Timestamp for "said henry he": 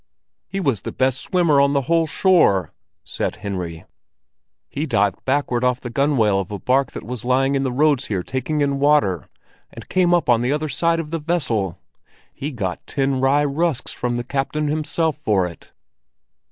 3.03-4.87